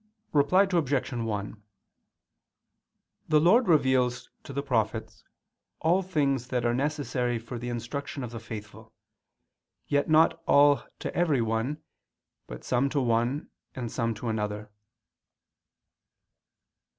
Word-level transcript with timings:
Reply 0.33 0.63
Obj. 0.63 1.13
1: 1.13 1.61
The 3.29 3.39
Lord 3.39 3.67
reveals 3.67 4.31
to 4.43 4.51
the 4.51 4.63
prophets 4.63 5.23
all 5.79 6.01
things 6.01 6.47
that 6.47 6.65
are 6.65 6.73
necessary 6.73 7.37
for 7.37 7.59
the 7.59 7.69
instruction 7.69 8.23
of 8.23 8.31
the 8.31 8.39
faithful; 8.39 8.93
yet 9.85 10.09
not 10.09 10.41
all 10.47 10.81
to 10.97 11.15
every 11.15 11.43
one, 11.43 11.83
but 12.47 12.63
some 12.63 12.89
to 12.89 12.99
one, 12.99 13.51
and 13.75 13.91
some 13.91 14.15
to 14.15 14.27
another. 14.27 14.71